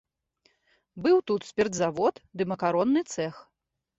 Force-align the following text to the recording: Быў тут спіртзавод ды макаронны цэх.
Быў 1.07 1.17
тут 1.31 1.41
спіртзавод 1.49 2.15
ды 2.41 2.47
макаронны 2.53 3.01
цэх. 3.13 3.33